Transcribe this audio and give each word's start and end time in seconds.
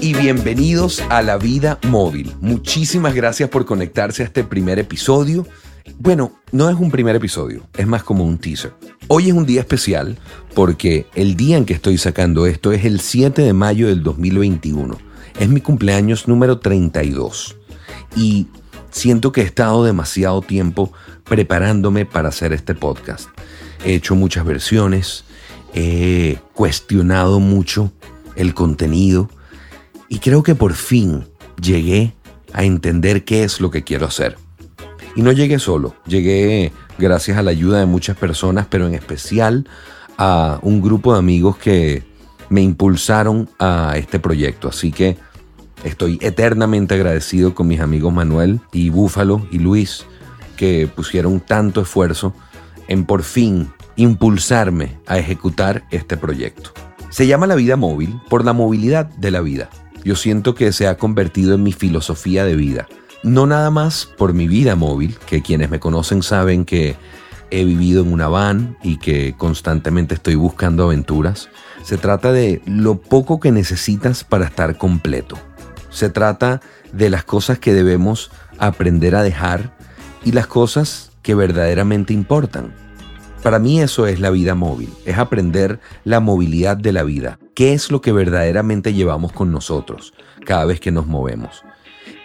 Y 0.00 0.14
bienvenidos 0.14 1.02
a 1.10 1.20
La 1.20 1.36
Vida 1.36 1.78
Móvil. 1.82 2.32
Muchísimas 2.40 3.14
gracias 3.14 3.50
por 3.50 3.66
conectarse 3.66 4.22
a 4.22 4.26
este 4.26 4.42
primer 4.42 4.78
episodio. 4.78 5.46
Bueno, 5.98 6.32
no 6.52 6.70
es 6.70 6.76
un 6.76 6.90
primer 6.90 7.16
episodio, 7.16 7.66
es 7.76 7.86
más 7.86 8.02
como 8.02 8.24
un 8.24 8.38
teaser. 8.38 8.72
Hoy 9.08 9.28
es 9.28 9.34
un 9.34 9.44
día 9.44 9.60
especial 9.60 10.16
porque 10.54 11.06
el 11.14 11.36
día 11.36 11.58
en 11.58 11.66
que 11.66 11.74
estoy 11.74 11.98
sacando 11.98 12.46
esto 12.46 12.72
es 12.72 12.84
el 12.86 13.00
7 13.00 13.42
de 13.42 13.52
mayo 13.52 13.88
del 13.88 14.02
2021. 14.02 14.96
Es 15.38 15.48
mi 15.50 15.60
cumpleaños 15.60 16.28
número 16.28 16.60
32 16.60 17.56
y 18.16 18.46
siento 18.90 19.32
que 19.32 19.42
he 19.42 19.44
estado 19.44 19.84
demasiado 19.84 20.40
tiempo 20.40 20.92
preparándome 21.24 22.06
para 22.06 22.30
hacer 22.30 22.54
este 22.54 22.74
podcast. 22.74 23.28
He 23.84 23.94
hecho 23.94 24.14
muchas 24.14 24.46
versiones, 24.46 25.24
he 25.74 26.38
cuestionado 26.54 27.38
mucho 27.38 27.92
el 28.36 28.54
contenido 28.54 29.28
y 30.08 30.18
creo 30.18 30.42
que 30.42 30.54
por 30.54 30.74
fin 30.74 31.24
llegué 31.60 32.14
a 32.52 32.64
entender 32.64 33.24
qué 33.24 33.44
es 33.44 33.60
lo 33.60 33.70
que 33.70 33.82
quiero 33.84 34.06
hacer. 34.06 34.36
Y 35.16 35.22
no 35.22 35.32
llegué 35.32 35.58
solo, 35.58 35.94
llegué 36.06 36.72
gracias 36.98 37.38
a 37.38 37.42
la 37.42 37.50
ayuda 37.50 37.78
de 37.78 37.86
muchas 37.86 38.16
personas, 38.16 38.66
pero 38.68 38.86
en 38.86 38.94
especial 38.94 39.68
a 40.18 40.58
un 40.62 40.80
grupo 40.80 41.12
de 41.12 41.18
amigos 41.18 41.56
que 41.56 42.02
me 42.48 42.62
impulsaron 42.62 43.48
a 43.58 43.94
este 43.96 44.18
proyecto. 44.18 44.68
Así 44.68 44.92
que 44.92 45.16
estoy 45.84 46.18
eternamente 46.20 46.94
agradecido 46.94 47.54
con 47.54 47.68
mis 47.68 47.80
amigos 47.80 48.12
Manuel 48.12 48.60
y 48.72 48.90
Búfalo 48.90 49.46
y 49.50 49.58
Luis, 49.58 50.04
que 50.56 50.88
pusieron 50.88 51.40
tanto 51.40 51.80
esfuerzo 51.80 52.34
en 52.88 53.04
por 53.04 53.22
fin 53.22 53.68
impulsarme 53.96 54.98
a 55.06 55.18
ejecutar 55.18 55.84
este 55.90 56.16
proyecto. 56.16 56.72
Se 57.10 57.26
llama 57.26 57.46
la 57.46 57.54
vida 57.54 57.76
móvil 57.76 58.20
por 58.28 58.44
la 58.44 58.52
movilidad 58.52 59.06
de 59.06 59.30
la 59.30 59.40
vida. 59.40 59.70
Yo 60.04 60.16
siento 60.16 60.54
que 60.54 60.72
se 60.72 60.86
ha 60.86 60.98
convertido 60.98 61.54
en 61.54 61.62
mi 61.62 61.72
filosofía 61.72 62.44
de 62.44 62.56
vida. 62.56 62.86
No 63.22 63.46
nada 63.46 63.70
más 63.70 64.04
por 64.04 64.34
mi 64.34 64.48
vida 64.48 64.76
móvil, 64.76 65.16
que 65.26 65.40
quienes 65.40 65.70
me 65.70 65.80
conocen 65.80 66.22
saben 66.22 66.66
que 66.66 66.96
he 67.50 67.64
vivido 67.64 68.02
en 68.02 68.12
una 68.12 68.28
van 68.28 68.76
y 68.82 68.98
que 68.98 69.34
constantemente 69.38 70.14
estoy 70.14 70.34
buscando 70.34 70.84
aventuras. 70.84 71.48
Se 71.82 71.96
trata 71.96 72.32
de 72.32 72.60
lo 72.66 73.00
poco 73.00 73.40
que 73.40 73.50
necesitas 73.50 74.24
para 74.24 74.44
estar 74.44 74.76
completo. 74.76 75.38
Se 75.88 76.10
trata 76.10 76.60
de 76.92 77.08
las 77.08 77.24
cosas 77.24 77.58
que 77.58 77.72
debemos 77.72 78.30
aprender 78.58 79.14
a 79.14 79.22
dejar 79.22 79.74
y 80.24 80.32
las 80.32 80.46
cosas 80.46 81.12
que 81.22 81.34
verdaderamente 81.34 82.12
importan. 82.12 82.74
Para 83.42 83.58
mí 83.58 83.80
eso 83.80 84.06
es 84.06 84.20
la 84.20 84.30
vida 84.30 84.54
móvil, 84.54 84.92
es 85.04 85.16
aprender 85.18 85.80
la 86.04 86.20
movilidad 86.20 86.76
de 86.76 86.92
la 86.92 87.02
vida. 87.04 87.38
¿Qué 87.54 87.72
es 87.72 87.92
lo 87.92 88.00
que 88.00 88.10
verdaderamente 88.10 88.94
llevamos 88.94 89.32
con 89.32 89.52
nosotros 89.52 90.12
cada 90.44 90.64
vez 90.64 90.80
que 90.80 90.90
nos 90.90 91.06
movemos? 91.06 91.62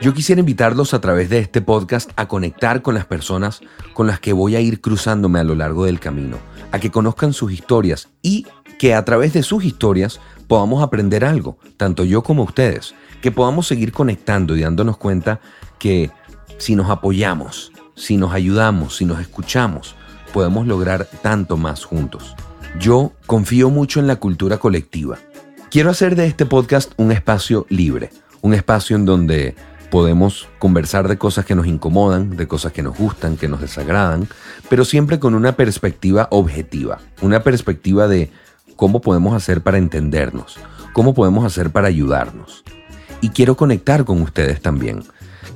Yo 0.00 0.14
quisiera 0.14 0.40
invitarlos 0.40 0.94
a 0.94 1.02
través 1.02 1.28
de 1.28 1.38
este 1.38 1.60
podcast 1.60 2.10
a 2.16 2.28
conectar 2.28 2.80
con 2.80 2.94
las 2.94 3.04
personas 3.04 3.60
con 3.92 4.06
las 4.06 4.20
que 4.20 4.32
voy 4.32 4.56
a 4.56 4.60
ir 4.60 4.80
cruzándome 4.80 5.38
a 5.38 5.44
lo 5.44 5.54
largo 5.54 5.84
del 5.84 6.00
camino, 6.00 6.38
a 6.72 6.78
que 6.78 6.90
conozcan 6.90 7.34
sus 7.34 7.52
historias 7.52 8.08
y 8.22 8.46
que 8.78 8.94
a 8.94 9.04
través 9.04 9.34
de 9.34 9.42
sus 9.42 9.64
historias 9.64 10.18
podamos 10.46 10.82
aprender 10.82 11.26
algo, 11.26 11.58
tanto 11.76 12.04
yo 12.04 12.22
como 12.22 12.44
ustedes, 12.44 12.94
que 13.20 13.30
podamos 13.30 13.66
seguir 13.66 13.92
conectando 13.92 14.56
y 14.56 14.62
dándonos 14.62 14.96
cuenta 14.96 15.40
que 15.78 16.10
si 16.56 16.74
nos 16.74 16.88
apoyamos, 16.88 17.70
si 17.96 18.16
nos 18.16 18.32
ayudamos, 18.32 18.96
si 18.96 19.04
nos 19.04 19.20
escuchamos, 19.20 19.94
podemos 20.32 20.66
lograr 20.66 21.06
tanto 21.20 21.58
más 21.58 21.84
juntos. 21.84 22.34
Yo 22.78 23.12
confío 23.26 23.70
mucho 23.70 23.98
en 24.00 24.06
la 24.06 24.16
cultura 24.16 24.58
colectiva. 24.58 25.18
Quiero 25.70 25.90
hacer 25.90 26.16
de 26.16 26.26
este 26.26 26.46
podcast 26.46 26.92
un 26.96 27.12
espacio 27.12 27.66
libre, 27.68 28.10
un 28.40 28.54
espacio 28.54 28.96
en 28.96 29.04
donde 29.04 29.54
podemos 29.90 30.48
conversar 30.58 31.08
de 31.08 31.18
cosas 31.18 31.44
que 31.44 31.54
nos 31.54 31.66
incomodan, 31.66 32.36
de 32.36 32.46
cosas 32.46 32.72
que 32.72 32.82
nos 32.82 32.96
gustan, 32.96 33.36
que 33.36 33.48
nos 33.48 33.60
desagradan, 33.60 34.28
pero 34.68 34.84
siempre 34.84 35.18
con 35.18 35.34
una 35.34 35.52
perspectiva 35.52 36.28
objetiva, 36.30 36.98
una 37.22 37.42
perspectiva 37.42 38.06
de 38.06 38.30
cómo 38.76 39.00
podemos 39.00 39.34
hacer 39.34 39.62
para 39.62 39.78
entendernos, 39.78 40.58
cómo 40.92 41.14
podemos 41.14 41.44
hacer 41.44 41.70
para 41.70 41.88
ayudarnos. 41.88 42.64
Y 43.20 43.30
quiero 43.30 43.56
conectar 43.56 44.04
con 44.04 44.22
ustedes 44.22 44.60
también. 44.60 45.02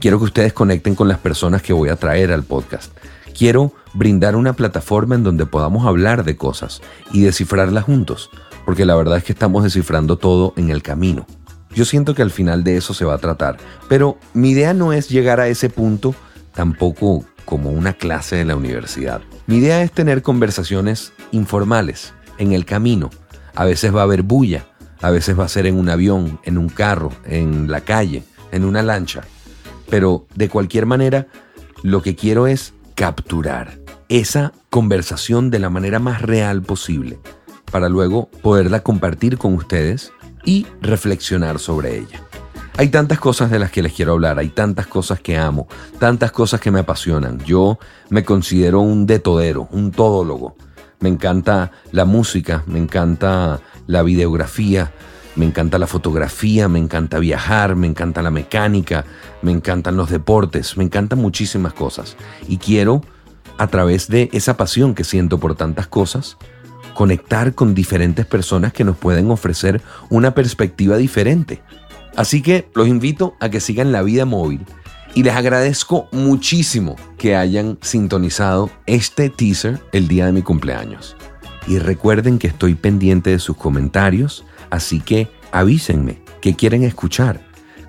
Quiero 0.01 0.19
que 0.19 0.25
ustedes 0.25 0.53
conecten 0.53 0.97
con 0.97 1.07
las 1.09 1.19
personas 1.19 1.63
que 1.63 1.73
voy 1.73 1.89
a 1.89 1.97
traer 1.97 2.33
al 2.33 2.43
podcast. 2.43 2.93
Quiero 3.37 3.73
brindar 3.95 4.37
una 4.37 4.53
plataforma 4.53 5.15
en 5.15 5.23
donde 5.23 5.47
podamos 5.47 5.87
hablar 5.87 6.25
de 6.25 6.37
cosas 6.37 6.81
y 7.13 7.23
descifrarlas 7.23 7.85
juntos, 7.85 8.31
porque 8.65 8.85
la 8.85 8.95
verdad 8.95 9.19
es 9.19 9.25
que 9.25 9.33
estamos 9.33 9.65
descifrando 9.65 10.17
todo 10.17 10.53
en 10.57 10.71
el 10.71 10.83
camino. 10.83 11.27
Yo 11.75 11.85
siento 11.85 12.15
que 12.15 12.23
al 12.23 12.31
final 12.31 12.65
de 12.65 12.77
eso 12.77 12.95
se 12.95 13.05
va 13.05 13.15
a 13.15 13.19
tratar, 13.19 13.57
pero 13.89 14.19
mi 14.35 14.51
idea 14.51 14.75
no 14.75 14.93
es 14.93 15.09
llegar 15.09 15.41
a 15.41 15.49
ese 15.49 15.71
punto 15.71 16.15
tampoco 16.55 17.25
como 17.45 17.71
una 17.71 17.95
clase 17.95 18.37
de 18.37 18.45
la 18.45 18.57
universidad. 18.57 19.23
Mi 19.47 19.57
idea 19.57 19.83
es 19.83 19.91
tener 19.91 20.23
conversaciones 20.23 21.13
informales, 21.33 22.15
en 22.39 22.53
el 22.53 22.65
camino. 22.65 23.11
A 23.55 23.65
veces 23.65 23.95
va 23.95 24.01
a 24.01 24.05
haber 24.05 24.23
bulla, 24.23 24.67
a 25.01 25.11
veces 25.11 25.39
va 25.39 25.45
a 25.45 25.49
ser 25.49 25.67
en 25.67 25.77
un 25.77 25.89
avión, 25.89 26.41
en 26.45 26.59
un 26.59 26.69
carro, 26.69 27.13
en 27.25 27.71
la 27.71 27.83
calle, 27.83 28.25
en 28.51 28.65
una 28.65 28.83
lancha. 28.83 29.23
Pero 29.89 30.27
de 30.35 30.49
cualquier 30.49 30.87
manera, 30.87 31.27
lo 31.83 32.03
que 32.03 32.17
quiero 32.17 32.47
es 32.47 32.75
capturar 32.95 33.82
esa 34.19 34.53
conversación 34.69 35.51
de 35.51 35.59
la 35.59 35.71
manera 35.71 35.99
más 35.99 36.21
real 36.21 36.61
posible 36.61 37.19
para 37.71 37.89
luego 37.89 38.29
poderla 38.43 38.83
compartir 38.83 39.39
con 39.39 39.55
ustedes 39.55 40.13
y 40.45 40.67
reflexionar 40.83 41.59
sobre 41.59 41.97
ella. 41.97 42.21
Hay 42.77 42.89
tantas 42.89 43.19
cosas 43.19 43.51
de 43.51 43.59
las 43.59 43.71
que 43.71 43.81
les 43.81 43.95
quiero 43.95 44.13
hablar, 44.13 44.39
hay 44.39 44.51
tantas 44.51 44.87
cosas 44.87 45.21
que 45.21 45.39
amo, 45.39 45.67
tantas 45.99 46.31
cosas 46.31 46.61
que 46.61 46.71
me 46.71 46.81
apasionan. 46.81 47.39
Yo 47.39 47.79
me 48.11 48.23
considero 48.23 48.81
un 48.81 49.07
detodero, 49.07 49.69
un 49.71 49.91
todólogo. 49.93 50.57
Me 51.01 51.09
encanta 51.09 51.71
la 51.91 52.05
música, 52.05 52.65
me 52.67 52.79
encanta 52.79 53.61
la 53.87 54.03
videografía, 54.03 54.93
me 55.37 55.47
encanta 55.47 55.79
la 55.79 55.87
fotografía, 55.87 56.69
me 56.69 56.79
encanta 56.79 57.19
viajar, 57.19 57.77
me 57.77 57.87
encanta 57.87 58.21
la 58.21 58.31
mecánica, 58.31 59.07
me 59.41 59.53
encantan 59.53 59.97
los 59.97 60.11
deportes, 60.11 60.77
me 60.77 60.85
encantan 60.85 61.19
muchísimas 61.19 61.73
cosas. 61.73 62.17
Y 62.47 62.59
quiero, 62.59 63.03
a 63.59 63.67
través 63.67 64.09
de 64.09 64.29
esa 64.33 64.57
pasión 64.57 64.95
que 64.95 65.05
siento 65.05 65.39
por 65.39 65.55
tantas 65.55 65.87
cosas, 65.87 66.37
conectar 66.95 67.55
con 67.55 67.75
diferentes 67.75 68.27
personas 68.27 68.73
que 68.73 68.85
nos 68.85 68.97
pueden 68.97 69.31
ofrecer 69.31 69.81
una 70.11 70.35
perspectiva 70.35 70.97
diferente. 70.97 71.63
Así 72.17 72.43
que 72.43 72.69
los 72.75 72.89
invito 72.89 73.35
a 73.41 73.49
que 73.49 73.61
sigan 73.61 73.93
la 73.93 74.03
vida 74.03 74.25
móvil 74.27 74.67
y 75.15 75.23
les 75.23 75.35
agradezco 75.35 76.09
muchísimo 76.13 76.97
que 77.19 77.37
hayan 77.37 77.79
sintonizado 77.81 78.71
este 78.87 79.31
teaser 79.31 79.81
el 79.93 80.09
día 80.09 80.27
de 80.27 80.33
mi 80.33 80.43
cumpleaños. 80.43 81.17
Y 81.67 81.79
recuerden 81.79 82.39
que 82.39 82.49
estoy 82.49 82.75
pendiente 82.75 83.31
de 83.31 83.39
sus 83.39 83.57
comentarios, 83.57 84.45
Así 84.73 85.01
que 85.01 85.29
avísenme 85.53 86.23
qué 86.41 86.57
quieren 86.57 86.83
escuchar, 86.83 87.43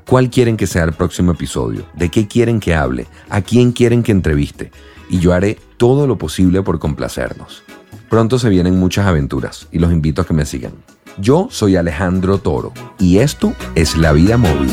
cuál 0.06 0.30
quieren 0.30 0.58
que 0.58 0.68
sea 0.68 0.84
el 0.84 0.92
próximo 0.92 1.32
episodio, 1.32 1.86
de 1.94 2.10
qué 2.10 2.28
quieren 2.28 2.60
que 2.60 2.76
hable, 2.76 3.08
a 3.30 3.42
quién 3.42 3.72
quieren 3.72 4.04
que 4.04 4.12
entreviste, 4.12 4.70
y 5.14 5.20
yo 5.20 5.32
haré 5.32 5.60
todo 5.78 6.08
lo 6.08 6.18
posible 6.18 6.64
por 6.64 6.80
complacernos. 6.80 7.62
Pronto 8.10 8.40
se 8.40 8.50
vienen 8.50 8.80
muchas 8.80 9.06
aventuras 9.06 9.68
y 9.72 9.78
los 9.78 9.92
invito 9.92 10.24
a 10.24 10.26
que 10.26 10.34
me 10.34 10.44
sigan. 10.44 10.74
Yo 11.20 11.50
soy 11.52 11.76
Alejandro 11.76 12.40
Toro 12.40 12.74
y 12.98 13.20
esto 13.20 13.54
es 13.76 13.96
La 13.96 14.12
Vida 14.12 14.38
Móvil. 14.38 14.72